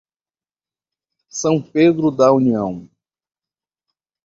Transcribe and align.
São 1.29 1.61
Pedro 1.61 2.09
da 2.09 2.33
União 2.33 2.89